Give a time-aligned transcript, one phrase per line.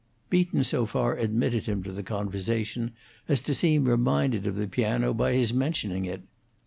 [0.31, 2.89] Beaton so far admitted him to the conversation
[3.29, 6.23] as to seem reminded of the piano by his mentioning it.